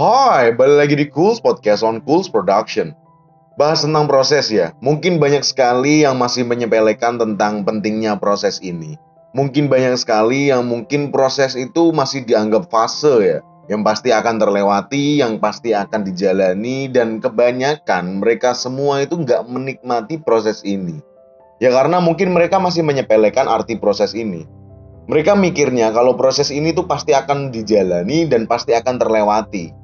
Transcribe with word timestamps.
Hai, 0.00 0.56
balik 0.56 0.76
lagi 0.80 0.94
di 0.96 1.06
Cools 1.12 1.44
Podcast 1.44 1.84
on 1.84 2.00
Cools 2.00 2.32
Production. 2.32 2.96
Bahas 3.60 3.84
tentang 3.84 4.08
proses 4.08 4.48
ya. 4.48 4.72
Mungkin 4.80 5.20
banyak 5.20 5.44
sekali 5.44 6.08
yang 6.08 6.16
masih 6.16 6.48
menyepelekan 6.48 7.20
tentang 7.20 7.68
pentingnya 7.68 8.16
proses 8.16 8.64
ini. 8.64 8.96
Mungkin 9.36 9.68
banyak 9.68 10.00
sekali 10.00 10.48
yang 10.48 10.64
mungkin 10.64 11.12
proses 11.12 11.52
itu 11.52 11.92
masih 11.92 12.24
dianggap 12.24 12.72
fase 12.72 13.12
ya. 13.20 13.38
Yang 13.68 13.80
pasti 13.84 14.08
akan 14.08 14.40
terlewati, 14.40 15.20
yang 15.20 15.36
pasti 15.36 15.76
akan 15.76 16.00
dijalani, 16.00 16.88
dan 16.88 17.20
kebanyakan 17.20 18.24
mereka 18.24 18.56
semua 18.56 19.04
itu 19.04 19.20
nggak 19.20 19.52
menikmati 19.52 20.16
proses 20.16 20.64
ini. 20.64 20.96
Ya 21.60 21.76
karena 21.76 22.00
mungkin 22.00 22.32
mereka 22.32 22.56
masih 22.56 22.80
menyepelekan 22.88 23.44
arti 23.52 23.76
proses 23.76 24.16
ini. 24.16 24.48
Mereka 25.12 25.36
mikirnya 25.36 25.92
kalau 25.92 26.16
proses 26.16 26.48
ini 26.48 26.72
tuh 26.72 26.88
pasti 26.88 27.12
akan 27.12 27.52
dijalani 27.52 28.24
dan 28.24 28.48
pasti 28.48 28.72
akan 28.72 28.96
terlewati. 28.96 29.76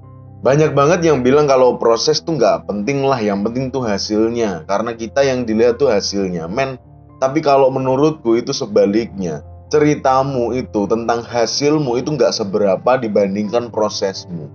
Banyak 0.47 0.79
banget 0.79 1.03
yang 1.03 1.27
bilang 1.27 1.51
kalau 1.51 1.75
proses 1.75 2.23
tuh 2.23 2.39
nggak 2.39 2.71
penting 2.71 3.03
lah, 3.03 3.19
yang 3.19 3.43
penting 3.43 3.67
tuh 3.75 3.83
hasilnya. 3.83 4.63
Karena 4.71 4.95
kita 4.95 5.27
yang 5.27 5.43
dilihat 5.43 5.83
tuh 5.83 5.91
hasilnya, 5.91 6.47
men. 6.47 6.79
Tapi 7.19 7.43
kalau 7.43 7.67
menurutku 7.67 8.39
itu 8.39 8.55
sebaliknya. 8.55 9.43
Ceritamu 9.75 10.55
itu 10.55 10.87
tentang 10.87 11.27
hasilmu 11.27 11.99
itu 11.99 12.15
nggak 12.15 12.31
seberapa 12.31 12.95
dibandingkan 12.95 13.75
prosesmu. 13.75 14.47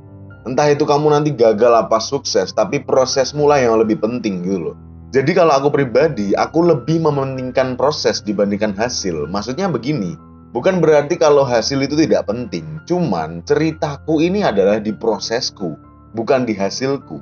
Entah 0.48 0.72
itu 0.72 0.88
kamu 0.88 1.12
nanti 1.12 1.36
gagal 1.36 1.76
apa 1.76 2.00
sukses, 2.00 2.56
tapi 2.56 2.80
prosesmu 2.80 3.52
lah 3.52 3.60
yang 3.60 3.76
lebih 3.76 4.00
penting 4.00 4.48
gitu 4.48 4.72
loh. 4.72 4.76
Jadi 5.12 5.36
kalau 5.36 5.60
aku 5.60 5.76
pribadi, 5.76 6.32
aku 6.40 6.72
lebih 6.72 7.04
mementingkan 7.04 7.76
proses 7.76 8.24
dibandingkan 8.24 8.72
hasil. 8.80 9.28
Maksudnya 9.28 9.68
begini, 9.68 10.16
Bukan 10.52 10.84
berarti 10.84 11.16
kalau 11.16 11.48
hasil 11.48 11.80
itu 11.80 11.96
tidak 11.96 12.28
penting, 12.28 12.84
cuman 12.84 13.40
ceritaku 13.48 14.20
ini 14.20 14.44
adalah 14.44 14.84
di 14.84 14.92
prosesku, 14.92 15.80
bukan 16.14 16.48
di 16.48 16.54
hasilku. 16.56 17.20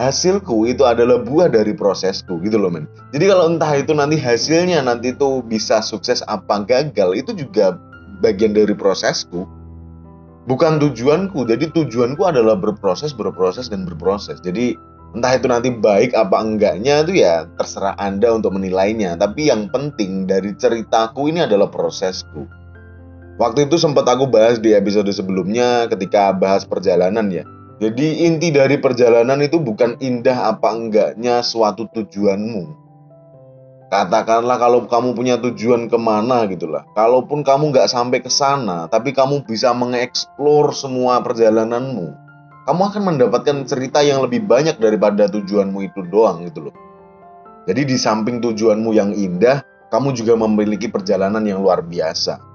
Hasilku 0.00 0.66
itu 0.66 0.82
adalah 0.88 1.20
buah 1.20 1.52
dari 1.52 1.76
prosesku 1.76 2.40
gitu 2.42 2.56
loh 2.56 2.72
men. 2.72 2.88
Jadi 3.12 3.28
kalau 3.28 3.44
entah 3.52 3.72
itu 3.76 3.92
nanti 3.92 4.16
hasilnya 4.16 4.82
nanti 4.82 5.12
itu 5.12 5.44
bisa 5.44 5.84
sukses 5.84 6.24
apa 6.26 6.64
gagal, 6.64 7.12
itu 7.12 7.36
juga 7.36 7.76
bagian 8.24 8.56
dari 8.56 8.72
prosesku. 8.72 9.44
Bukan 10.48 10.82
tujuanku, 10.82 11.46
jadi 11.46 11.70
tujuanku 11.70 12.26
adalah 12.26 12.58
berproses, 12.58 13.14
berproses, 13.14 13.70
dan 13.70 13.86
berproses. 13.86 14.42
Jadi 14.42 14.74
entah 15.14 15.38
itu 15.38 15.46
nanti 15.46 15.70
baik 15.70 16.18
apa 16.18 16.40
enggaknya 16.40 17.06
itu 17.06 17.22
ya 17.22 17.46
terserah 17.54 17.94
Anda 18.00 18.34
untuk 18.34 18.58
menilainya. 18.58 19.14
Tapi 19.20 19.52
yang 19.52 19.70
penting 19.70 20.26
dari 20.26 20.50
ceritaku 20.58 21.30
ini 21.30 21.46
adalah 21.46 21.70
prosesku 21.70 22.62
Waktu 23.40 23.64
itu 23.64 23.80
sempat 23.80 24.04
aku 24.04 24.28
bahas 24.28 24.60
di 24.60 24.76
episode 24.76 25.08
sebelumnya 25.08 25.88
ketika 25.88 26.30
bahas 26.36 26.68
perjalanan 26.68 27.32
ya. 27.32 27.48
Jadi 27.82 28.30
inti 28.30 28.54
dari 28.54 28.78
perjalanan 28.78 29.42
itu 29.42 29.58
bukan 29.58 29.98
indah 29.98 30.54
apa 30.54 30.70
enggaknya 30.70 31.42
suatu 31.42 31.90
tujuanmu. 31.90 32.78
Katakanlah 33.90 34.54
kalau 34.54 34.86
kamu 34.86 35.18
punya 35.18 35.34
tujuan 35.42 35.90
ke 35.90 35.98
mana 35.98 36.46
gitulah. 36.46 36.86
Kalaupun 36.94 37.42
kamu 37.42 37.74
nggak 37.74 37.90
sampai 37.90 38.22
ke 38.22 38.30
sana, 38.30 38.86
tapi 38.86 39.10
kamu 39.10 39.42
bisa 39.42 39.74
mengeksplor 39.74 40.70
semua 40.78 41.26
perjalananmu. 41.26 42.06
Kamu 42.70 42.82
akan 42.86 43.02
mendapatkan 43.02 43.66
cerita 43.66 43.98
yang 44.06 44.22
lebih 44.22 44.46
banyak 44.46 44.78
daripada 44.78 45.26
tujuanmu 45.26 45.82
itu 45.82 46.06
doang 46.06 46.46
gitu 46.46 46.70
loh. 46.70 46.74
Jadi 47.66 47.82
di 47.82 47.98
samping 47.98 48.38
tujuanmu 48.38 48.94
yang 48.94 49.10
indah, 49.10 49.58
kamu 49.90 50.14
juga 50.14 50.38
memiliki 50.38 50.86
perjalanan 50.86 51.42
yang 51.42 51.58
luar 51.58 51.82
biasa 51.82 52.51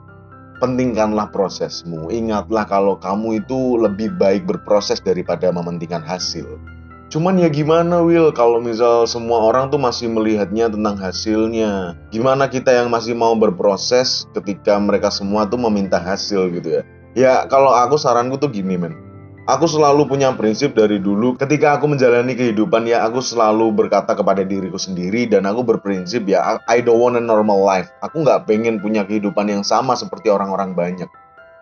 pentingkanlah 0.59 1.29
prosesmu. 1.31 2.11
Ingatlah 2.11 2.67
kalau 2.67 2.99
kamu 2.99 3.41
itu 3.41 3.79
lebih 3.79 4.13
baik 4.17 4.45
berproses 4.45 4.99
daripada 4.99 5.49
mementingkan 5.49 6.03
hasil. 6.03 6.45
Cuman 7.07 7.39
ya 7.39 7.47
gimana 7.47 8.03
Will 8.03 8.35
kalau 8.35 8.59
misal 8.59 9.07
semua 9.07 9.39
orang 9.39 9.71
tuh 9.71 9.79
masih 9.79 10.11
melihatnya 10.11 10.67
tentang 10.67 10.99
hasilnya. 10.99 11.95
Gimana 12.11 12.51
kita 12.51 12.75
yang 12.75 12.91
masih 12.91 13.15
mau 13.15 13.31
berproses 13.31 14.27
ketika 14.35 14.75
mereka 14.75 15.07
semua 15.07 15.47
tuh 15.47 15.55
meminta 15.55 15.95
hasil 15.95 16.51
gitu 16.51 16.81
ya. 16.81 16.83
Ya 17.15 17.33
kalau 17.47 17.71
aku 17.71 17.95
saranku 17.95 18.35
tuh 18.35 18.51
gini 18.51 18.75
men 18.75 19.06
Aku 19.47 19.63
selalu 19.63 20.11
punya 20.11 20.35
prinsip 20.35 20.75
dari 20.75 20.99
dulu 20.99 21.39
ketika 21.39 21.79
aku 21.79 21.87
menjalani 21.87 22.35
kehidupan 22.35 22.83
ya 22.83 23.07
aku 23.07 23.23
selalu 23.23 23.71
berkata 23.71 24.11
kepada 24.11 24.43
diriku 24.43 24.75
sendiri 24.75 25.23
dan 25.23 25.47
aku 25.47 25.63
berprinsip 25.63 26.27
ya 26.27 26.59
I 26.67 26.83
don't 26.83 26.99
want 26.99 27.15
a 27.15 27.23
normal 27.23 27.63
life. 27.63 27.87
Aku 28.03 28.27
nggak 28.27 28.43
pengen 28.43 28.83
punya 28.83 29.07
kehidupan 29.07 29.47
yang 29.47 29.63
sama 29.63 29.95
seperti 29.95 30.27
orang-orang 30.27 30.75
banyak. 30.75 31.07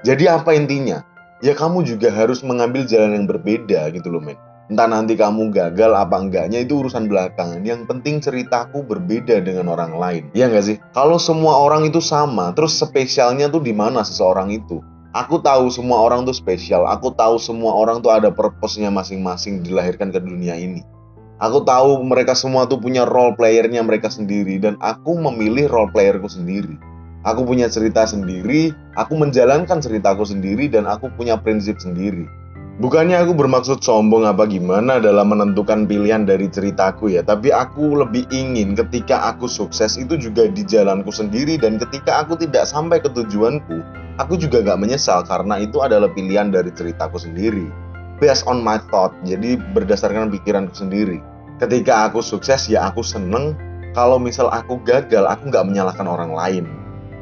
Jadi 0.02 0.26
apa 0.26 0.58
intinya? 0.58 1.06
Ya 1.46 1.54
kamu 1.54 1.86
juga 1.86 2.10
harus 2.10 2.42
mengambil 2.42 2.90
jalan 2.90 3.22
yang 3.22 3.30
berbeda 3.30 3.94
gitu 3.94 4.10
loh 4.10 4.26
men. 4.26 4.42
Entah 4.66 4.90
nanti 4.90 5.14
kamu 5.14 5.54
gagal 5.54 5.94
apa 5.94 6.18
enggaknya 6.18 6.66
itu 6.66 6.82
urusan 6.82 7.06
belakangan. 7.06 7.62
Yang 7.62 7.86
penting 7.86 8.18
ceritaku 8.18 8.82
berbeda 8.82 9.46
dengan 9.46 9.70
orang 9.70 9.94
lain. 9.94 10.24
Iya 10.34 10.50
nggak 10.50 10.66
sih? 10.66 10.82
Kalau 10.90 11.22
semua 11.22 11.62
orang 11.62 11.86
itu 11.86 12.02
sama, 12.02 12.50
terus 12.58 12.82
spesialnya 12.82 13.46
tuh 13.46 13.62
di 13.62 13.78
mana 13.78 14.02
seseorang 14.02 14.50
itu? 14.50 14.82
Aku 15.16 15.40
tahu 15.40 15.72
semua 15.72 16.04
orang 16.04 16.28
tuh 16.28 16.36
spesial. 16.36 16.84
Aku 16.92 17.08
tahu 17.16 17.40
semua 17.40 17.72
orang 17.72 18.04
tuh 18.04 18.12
ada 18.12 18.36
purpose-nya 18.36 18.92
masing-masing 18.92 19.64
dilahirkan 19.64 20.12
ke 20.12 20.20
dunia 20.20 20.60
ini. 20.60 20.84
Aku 21.40 21.64
tahu 21.64 22.04
mereka 22.04 22.36
semua 22.36 22.68
tuh 22.68 22.84
punya 22.84 23.08
role 23.08 23.32
playernya 23.40 23.80
mereka 23.80 24.12
sendiri 24.12 24.60
dan 24.60 24.76
aku 24.84 25.16
memilih 25.16 25.72
role 25.72 25.88
playerku 25.96 26.28
sendiri. 26.28 26.76
Aku 27.24 27.48
punya 27.48 27.72
cerita 27.72 28.04
sendiri, 28.04 28.76
aku 29.00 29.16
menjalankan 29.16 29.80
ceritaku 29.80 30.28
sendiri 30.28 30.68
dan 30.68 30.84
aku 30.84 31.08
punya 31.16 31.40
prinsip 31.40 31.80
sendiri. 31.80 32.28
Bukannya 32.84 33.16
aku 33.16 33.40
bermaksud 33.40 33.80
sombong 33.80 34.28
apa 34.28 34.44
gimana 34.52 35.00
dalam 35.00 35.32
menentukan 35.32 35.88
pilihan 35.88 36.28
dari 36.28 36.52
ceritaku 36.52 37.16
ya, 37.16 37.24
tapi 37.24 37.56
aku 37.56 38.04
lebih 38.04 38.28
ingin 38.36 38.76
ketika 38.76 39.32
aku 39.32 39.48
sukses 39.48 39.96
itu 39.96 40.20
juga 40.20 40.52
di 40.52 40.68
jalanku 40.68 41.08
sendiri 41.08 41.56
dan 41.56 41.80
ketika 41.80 42.20
aku 42.28 42.36
tidak 42.36 42.68
sampai 42.68 43.00
ke 43.00 43.08
tujuanku, 43.16 43.80
aku 44.16 44.40
juga 44.40 44.64
gak 44.64 44.80
menyesal 44.80 45.24
karena 45.28 45.60
itu 45.60 45.84
adalah 45.84 46.08
pilihan 46.12 46.52
dari 46.52 46.72
ceritaku 46.72 47.20
sendiri. 47.20 47.68
Based 48.24 48.48
on 48.48 48.64
my 48.64 48.80
thought, 48.88 49.12
jadi 49.28 49.60
berdasarkan 49.76 50.32
pikiranku 50.32 50.72
sendiri. 50.72 51.20
Ketika 51.60 52.08
aku 52.08 52.24
sukses 52.24 52.72
ya 52.72 52.88
aku 52.88 53.04
seneng, 53.04 53.56
kalau 53.92 54.16
misal 54.20 54.48
aku 54.52 54.80
gagal 54.88 55.28
aku 55.28 55.52
gak 55.52 55.68
menyalahkan 55.68 56.08
orang 56.08 56.32
lain. 56.32 56.66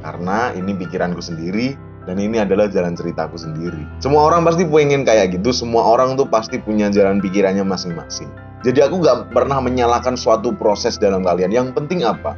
Karena 0.05 0.53
ini 0.53 0.77
pikiranku 0.77 1.21
sendiri, 1.21 1.73
dan 2.03 2.19
ini 2.19 2.41
adalah 2.41 2.67
jalan 2.67 2.93
ceritaku 2.93 3.39
sendiri. 3.39 3.79
Semua 4.03 4.27
orang 4.27 4.43
pasti 4.43 4.67
pengen 4.67 5.07
kayak 5.07 5.39
gitu, 5.39 5.55
semua 5.55 5.87
orang 5.87 6.19
tuh 6.19 6.27
pasti 6.27 6.59
punya 6.59 6.91
jalan 6.91 7.23
pikirannya 7.23 7.63
masing-masing. 7.63 8.29
Jadi 8.63 8.79
aku 8.79 9.01
gak 9.01 9.33
pernah 9.33 9.59
menyalahkan 9.59 10.13
suatu 10.15 10.53
proses 10.55 11.01
dalam 11.01 11.25
kalian. 11.25 11.51
Yang 11.51 11.73
penting 11.75 12.05
apa? 12.05 12.37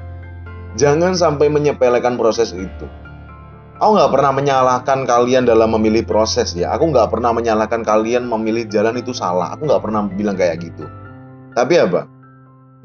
Jangan 0.79 1.13
sampai 1.15 1.47
menyepelekan 1.51 2.17
proses 2.17 2.51
itu. 2.55 2.85
Aku 3.75 3.99
gak 3.99 4.07
pernah 4.07 4.31
menyalahkan 4.31 5.03
kalian 5.03 5.43
dalam 5.43 5.75
memilih 5.75 6.07
proses 6.07 6.55
ya. 6.55 6.71
Aku 6.71 6.95
gak 6.95 7.11
pernah 7.11 7.35
menyalahkan 7.35 7.83
kalian 7.83 8.23
memilih 8.23 8.71
jalan 8.71 8.95
itu 8.95 9.11
salah. 9.11 9.51
Aku 9.51 9.67
gak 9.67 9.83
pernah 9.83 10.07
bilang 10.07 10.39
kayak 10.39 10.63
gitu. 10.63 10.87
Tapi 11.51 11.83
apa? 11.83 12.07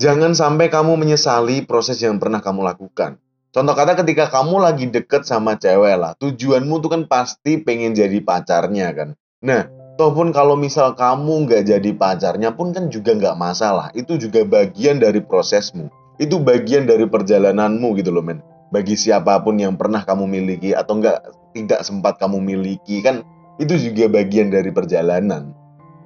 Jangan 0.03 0.35
sampai 0.35 0.67
kamu 0.67 0.99
menyesali 0.99 1.63
proses 1.63 2.03
yang 2.03 2.19
pernah 2.19 2.43
kamu 2.43 2.67
lakukan. 2.67 3.23
Contoh 3.55 3.75
kata 3.79 4.03
ketika 4.03 4.35
kamu 4.35 4.59
lagi 4.59 4.91
deket 4.91 5.23
sama 5.31 5.55
cewek 5.55 5.95
lah, 5.95 6.19
tujuanmu 6.19 6.83
tuh 6.83 6.91
kan 6.91 7.03
pasti 7.07 7.63
pengen 7.63 7.95
jadi 7.95 8.19
pacarnya 8.23 8.91
kan. 8.91 9.09
Nah, 9.47 9.71
toh 9.95 10.11
pun 10.11 10.35
kalau 10.35 10.59
misal 10.59 10.99
kamu 10.99 11.47
nggak 11.47 11.71
jadi 11.71 11.91
pacarnya 11.95 12.51
pun 12.59 12.75
kan 12.75 12.91
juga 12.91 13.15
nggak 13.15 13.39
masalah. 13.39 13.95
Itu 13.95 14.19
juga 14.19 14.43
bagian 14.43 14.99
dari 14.99 15.23
prosesmu. 15.23 15.87
Itu 16.19 16.43
bagian 16.43 16.91
dari 16.91 17.07
perjalananmu 17.07 17.95
gitu 17.95 18.11
loh 18.11 18.27
men. 18.27 18.50
Bagi 18.71 18.95
siapa 18.95 19.43
pun 19.43 19.59
yang 19.59 19.75
pernah 19.75 20.07
kamu 20.07 20.31
miliki 20.31 20.71
atau 20.75 21.03
nggak 21.03 21.19
tidak 21.59 21.83
sempat 21.83 22.23
kamu 22.23 22.39
miliki 22.39 23.03
kan 23.03 23.27
itu 23.59 23.77
juga 23.91 24.09
bagian 24.09 24.49
dari 24.49 24.71
perjalanan. 24.71 25.53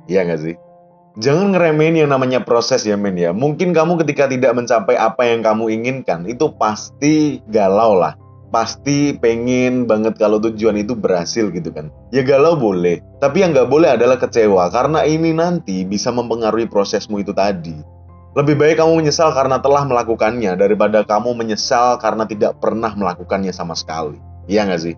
Iya 0.08 0.24
nggak 0.24 0.40
sih? 0.40 0.56
Jangan 1.14 1.54
ngeremehin 1.54 1.94
yang 1.94 2.10
namanya 2.10 2.42
proses 2.42 2.82
ya 2.82 2.98
men 2.98 3.14
ya. 3.14 3.30
Mungkin 3.30 3.70
kamu 3.70 4.02
ketika 4.02 4.26
tidak 4.26 4.50
mencapai 4.58 4.98
apa 4.98 5.22
yang 5.22 5.46
kamu 5.46 5.70
inginkan 5.70 6.26
itu 6.26 6.50
pasti 6.58 7.38
galau 7.46 7.94
lah. 7.94 8.18
Pasti 8.50 9.14
pengen 9.14 9.86
banget 9.86 10.18
kalau 10.18 10.42
tujuan 10.42 10.74
itu 10.74 10.98
berhasil 10.98 11.54
gitu 11.54 11.70
kan. 11.70 11.94
Ya 12.10 12.26
galau 12.26 12.58
boleh. 12.58 12.98
Tapi 13.22 13.46
yang 13.46 13.54
nggak 13.54 13.70
boleh 13.70 13.94
adalah 13.94 14.18
kecewa. 14.18 14.66
Karena 14.74 15.06
ini 15.06 15.30
nanti 15.30 15.86
bisa 15.86 16.10
mempengaruhi 16.10 16.66
prosesmu 16.66 17.22
itu 17.22 17.30
tadi. 17.30 17.93
Lebih 18.34 18.58
baik 18.58 18.82
kamu 18.82 18.98
menyesal 18.98 19.30
karena 19.30 19.62
telah 19.62 19.86
melakukannya 19.86 20.58
daripada 20.58 21.06
kamu 21.06 21.38
menyesal 21.38 22.02
karena 22.02 22.26
tidak 22.26 22.58
pernah 22.58 22.90
melakukannya 22.90 23.54
sama 23.54 23.78
sekali. 23.78 24.18
Iya 24.50 24.66
nggak 24.66 24.82
sih? 24.82 24.94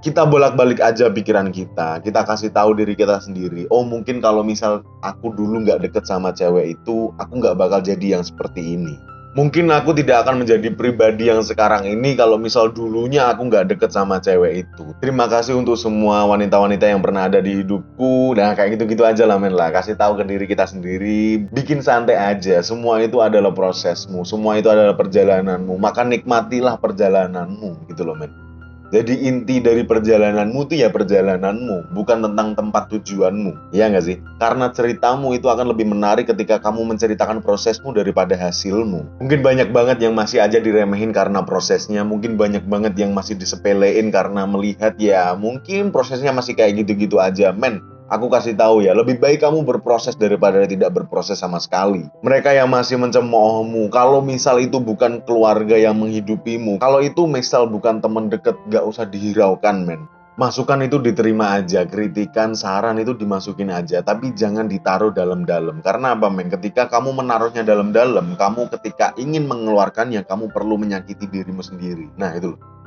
kita 0.00 0.24
bolak-balik 0.24 0.80
aja 0.80 1.12
pikiran 1.12 1.52
kita 1.52 2.00
kita 2.00 2.24
kasih 2.24 2.48
tahu 2.48 2.72
diri 2.72 2.96
kita 2.96 3.20
sendiri 3.20 3.68
oh 3.68 3.84
mungkin 3.84 4.24
kalau 4.24 4.40
misal 4.40 4.80
aku 5.04 5.28
dulu 5.36 5.60
nggak 5.60 5.84
deket 5.84 6.08
sama 6.08 6.32
cewek 6.32 6.72
itu 6.80 7.12
aku 7.20 7.32
nggak 7.36 7.56
bakal 7.60 7.84
jadi 7.84 8.16
yang 8.16 8.24
seperti 8.24 8.80
ini 8.80 8.96
Mungkin 9.30 9.70
aku 9.70 9.94
tidak 9.94 10.26
akan 10.26 10.42
menjadi 10.42 10.74
pribadi 10.74 11.30
yang 11.30 11.38
sekarang 11.46 11.86
ini 11.86 12.18
kalau 12.18 12.34
misal 12.34 12.66
dulunya 12.66 13.30
aku 13.30 13.46
nggak 13.46 13.70
deket 13.70 13.94
sama 13.94 14.18
cewek 14.18 14.66
itu. 14.66 14.90
Terima 14.98 15.30
kasih 15.30 15.54
untuk 15.54 15.78
semua 15.78 16.26
wanita-wanita 16.26 16.90
yang 16.90 16.98
pernah 16.98 17.30
ada 17.30 17.38
di 17.38 17.62
hidupku. 17.62 18.34
Nah 18.34 18.58
kayak 18.58 18.74
gitu-gitu 18.74 19.06
aja 19.06 19.30
lah 19.30 19.38
men 19.38 19.54
lah. 19.54 19.70
Kasih 19.70 19.94
tahu 19.94 20.18
ke 20.18 20.26
diri 20.26 20.50
kita 20.50 20.66
sendiri. 20.66 21.46
Bikin 21.46 21.78
santai 21.78 22.18
aja. 22.18 22.58
Semua 22.66 22.98
itu 23.06 23.22
adalah 23.22 23.54
prosesmu. 23.54 24.26
Semua 24.26 24.58
itu 24.58 24.66
adalah 24.66 24.98
perjalananmu. 24.98 25.78
Maka 25.78 26.02
nikmatilah 26.02 26.82
perjalananmu 26.82 27.86
gitu 27.86 28.02
loh 28.02 28.18
men. 28.18 28.49
Jadi 28.90 29.22
inti 29.30 29.62
dari 29.62 29.86
perjalananmu 29.86 30.66
itu 30.66 30.82
ya 30.82 30.90
perjalananmu, 30.90 31.94
bukan 31.94 32.26
tentang 32.26 32.58
tempat 32.58 32.90
tujuanmu. 32.90 33.70
Ya 33.70 33.86
nggak 33.86 34.02
sih? 34.02 34.18
Karena 34.42 34.74
ceritamu 34.74 35.30
itu 35.30 35.46
akan 35.46 35.70
lebih 35.70 35.86
menarik 35.86 36.26
ketika 36.26 36.58
kamu 36.58 36.82
menceritakan 36.90 37.38
prosesmu 37.38 37.94
daripada 37.94 38.34
hasilmu. 38.34 39.22
Mungkin 39.22 39.40
banyak 39.46 39.70
banget 39.70 40.02
yang 40.02 40.18
masih 40.18 40.42
aja 40.42 40.58
diremehin 40.58 41.14
karena 41.14 41.46
prosesnya, 41.46 42.02
mungkin 42.02 42.34
banyak 42.34 42.66
banget 42.66 42.98
yang 42.98 43.14
masih 43.14 43.38
disepelein 43.38 44.10
karena 44.10 44.42
melihat 44.42 44.98
ya 44.98 45.38
mungkin 45.38 45.94
prosesnya 45.94 46.34
masih 46.34 46.58
kayak 46.58 46.82
gitu-gitu 46.82 47.22
aja. 47.22 47.54
Men, 47.54 47.78
Aku 48.10 48.26
kasih 48.26 48.58
tahu 48.58 48.82
ya, 48.82 48.90
lebih 48.90 49.22
baik 49.22 49.38
kamu 49.38 49.62
berproses 49.62 50.18
daripada 50.18 50.66
tidak 50.66 50.90
berproses 50.90 51.38
sama 51.38 51.62
sekali. 51.62 52.10
Mereka 52.26 52.50
yang 52.50 52.66
masih 52.66 52.98
mencemoohmu, 52.98 53.86
kalau 53.86 54.18
misal 54.18 54.58
itu 54.58 54.82
bukan 54.82 55.22
keluarga 55.22 55.78
yang 55.78 55.94
menghidupimu, 55.94 56.82
kalau 56.82 56.98
itu 56.98 57.30
misal 57.30 57.70
bukan 57.70 58.02
teman 58.02 58.26
deket, 58.26 58.58
gak 58.66 58.82
usah 58.82 59.06
dihiraukan 59.06 59.86
men. 59.86 60.10
Masukan 60.34 60.82
itu 60.82 60.98
diterima 60.98 61.62
aja, 61.62 61.86
kritikan, 61.86 62.58
saran 62.58 62.98
itu 62.98 63.14
dimasukin 63.14 63.70
aja, 63.70 64.02
tapi 64.02 64.34
jangan 64.34 64.66
ditaruh 64.66 65.14
dalam-dalam. 65.14 65.78
Karena 65.78 66.18
apa 66.18 66.26
men? 66.34 66.50
Ketika 66.50 66.90
kamu 66.90 67.14
menaruhnya 67.14 67.62
dalam-dalam, 67.62 68.34
kamu 68.34 68.74
ketika 68.74 69.14
ingin 69.22 69.46
mengeluarkannya, 69.46 70.26
kamu 70.26 70.50
perlu 70.50 70.82
menyakiti 70.82 71.30
dirimu 71.30 71.62
sendiri. 71.62 72.10
Nah 72.18 72.34
itu 72.34 72.58
loh. 72.58 72.79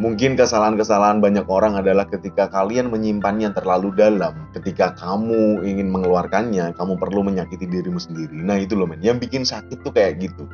Mungkin 0.00 0.32
kesalahan-kesalahan 0.32 1.20
banyak 1.20 1.44
orang 1.52 1.76
adalah 1.76 2.08
ketika 2.08 2.48
kalian 2.48 2.88
menyimpannya 2.88 3.52
terlalu 3.52 3.92
dalam. 3.92 4.48
Ketika 4.56 4.96
kamu 4.96 5.60
ingin 5.60 5.92
mengeluarkannya, 5.92 6.72
kamu 6.72 6.96
perlu 6.96 7.20
menyakiti 7.20 7.68
dirimu 7.68 8.00
sendiri. 8.00 8.32
Nah 8.32 8.56
itu 8.56 8.80
loh 8.80 8.88
men, 8.88 9.04
yang 9.04 9.20
bikin 9.20 9.44
sakit 9.44 9.84
tuh 9.84 9.92
kayak 9.92 10.24
gitu. 10.24 10.48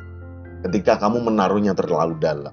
Ketika 0.67 0.99
kamu 0.99 1.31
menaruhnya 1.31 1.71
terlalu 1.71 2.19
dalam. 2.19 2.51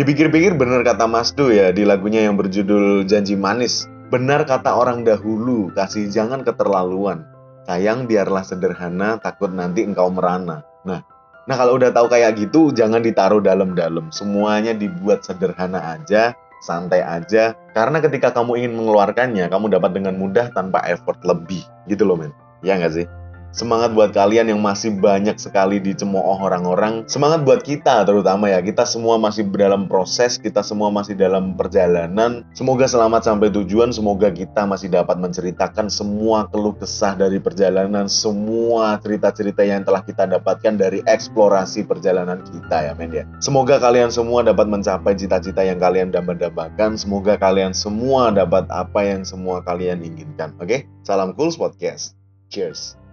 Dipikir-pikir 0.00 0.56
benar 0.56 0.80
kata 0.80 1.04
Mas 1.04 1.36
Do 1.36 1.52
ya 1.52 1.76
di 1.76 1.84
lagunya 1.84 2.24
yang 2.24 2.40
berjudul 2.40 3.04
Janji 3.04 3.36
Manis. 3.36 3.84
Benar 4.08 4.48
kata 4.48 4.72
orang 4.72 5.04
dahulu, 5.04 5.68
kasih 5.76 6.08
jangan 6.08 6.40
keterlaluan. 6.40 7.28
Sayang 7.68 8.08
biarlah 8.08 8.48
sederhana, 8.48 9.20
takut 9.20 9.52
nanti 9.52 9.84
engkau 9.84 10.08
merana. 10.08 10.64
Nah, 10.88 11.04
Nah 11.44 11.56
kalau 11.60 11.76
udah 11.76 11.92
tahu 11.92 12.08
kayak 12.08 12.40
gitu 12.40 12.72
jangan 12.72 13.04
ditaruh 13.04 13.40
dalam-dalam. 13.40 14.08
Semuanya 14.08 14.72
dibuat 14.72 15.24
sederhana 15.24 15.96
aja, 15.96 16.32
santai 16.64 17.04
aja. 17.04 17.52
Karena 17.76 18.00
ketika 18.00 18.32
kamu 18.32 18.64
ingin 18.64 18.72
mengeluarkannya, 18.80 19.52
kamu 19.52 19.68
dapat 19.68 19.92
dengan 19.92 20.16
mudah 20.16 20.48
tanpa 20.56 20.80
effort 20.88 21.20
lebih. 21.20 21.60
Gitu 21.84 22.04
loh 22.08 22.16
men. 22.16 22.32
Ya 22.64 22.80
nggak 22.80 22.96
sih? 22.96 23.06
Semangat 23.54 23.94
buat 23.94 24.10
kalian 24.10 24.50
yang 24.50 24.58
masih 24.58 24.98
banyak 24.98 25.38
sekali 25.38 25.78
dicemooh 25.78 26.42
orang-orang. 26.42 27.06
Semangat 27.06 27.46
buat 27.46 27.62
kita 27.62 28.02
terutama 28.02 28.50
ya. 28.50 28.58
Kita 28.58 28.82
semua 28.82 29.14
masih 29.14 29.46
dalam 29.46 29.86
proses, 29.86 30.42
kita 30.42 30.66
semua 30.66 30.90
masih 30.90 31.14
dalam 31.14 31.54
perjalanan. 31.54 32.42
Semoga 32.50 32.90
selamat 32.90 33.30
sampai 33.30 33.54
tujuan, 33.54 33.94
semoga 33.94 34.34
kita 34.34 34.66
masih 34.66 34.90
dapat 34.90 35.22
menceritakan 35.22 35.86
semua 35.86 36.50
keluh 36.50 36.74
kesah 36.74 37.14
dari 37.14 37.38
perjalanan, 37.38 38.10
semua 38.10 38.98
cerita-cerita 38.98 39.62
yang 39.62 39.86
telah 39.86 40.02
kita 40.02 40.26
dapatkan 40.26 40.74
dari 40.74 41.06
eksplorasi 41.06 41.86
perjalanan 41.86 42.42
kita 42.42 42.90
ya 42.90 42.92
men 42.98 43.14
ya. 43.14 43.22
Semoga 43.38 43.78
kalian 43.78 44.10
semua 44.10 44.42
dapat 44.42 44.66
mencapai 44.66 45.14
cita-cita 45.14 45.62
yang 45.62 45.78
kalian 45.78 46.10
dambakan. 46.10 46.98
Semoga 46.98 47.38
kalian 47.38 47.70
semua 47.70 48.34
dapat 48.34 48.66
apa 48.74 49.06
yang 49.06 49.22
semua 49.22 49.62
kalian 49.62 50.02
inginkan. 50.02 50.50
Oke? 50.58 50.66
Okay? 50.66 50.80
Salam 51.06 51.38
Cool 51.38 51.54
Podcast. 51.54 52.18
Cheers. 52.50 53.03